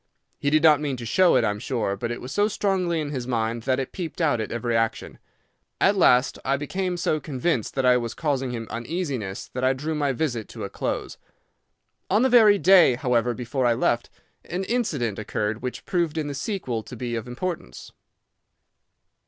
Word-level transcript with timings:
He 0.39 0.49
did 0.49 0.63
not 0.63 0.81
mean 0.81 0.97
to 0.97 1.05
show 1.05 1.35
it, 1.35 1.43
I 1.43 1.51
am 1.51 1.59
sure, 1.59 1.95
but 1.95 2.09
it 2.09 2.19
was 2.21 2.31
so 2.31 2.47
strongly 2.47 2.99
in 2.99 3.11
his 3.11 3.27
mind 3.27 3.61
that 3.69 3.79
it 3.79 3.91
peeped 3.91 4.19
out 4.19 4.41
at 4.41 4.51
every 4.51 4.75
action. 4.75 5.19
At 5.79 5.95
last 5.95 6.39
I 6.43 6.57
became 6.57 6.97
so 6.97 7.19
convinced 7.19 7.75
that 7.75 7.85
I 7.85 7.97
was 7.97 8.15
causing 8.15 8.49
him 8.49 8.65
uneasiness 8.71 9.49
that 9.53 9.63
I 9.63 9.73
drew 9.73 9.93
my 9.93 10.11
visit 10.11 10.49
to 10.49 10.63
a 10.63 10.71
close. 10.71 11.19
On 12.09 12.23
the 12.23 12.29
very 12.29 12.57
day, 12.57 12.95
however, 12.95 13.35
before 13.35 13.67
I 13.67 13.75
left, 13.75 14.09
an 14.45 14.63
incident 14.63 15.19
occurred 15.19 15.61
which 15.61 15.85
proved 15.85 16.17
in 16.17 16.25
the 16.25 16.33
sequel 16.33 16.81
to 16.81 16.95
be 16.95 17.13
of 17.15 17.27
importance. 17.27 17.91